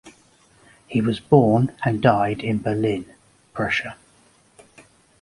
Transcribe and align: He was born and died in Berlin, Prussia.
He 0.87 0.99
was 0.99 1.19
born 1.19 1.75
and 1.85 2.01
died 2.01 2.39
in 2.43 2.63
Berlin, 2.63 3.05
Prussia. 3.53 3.97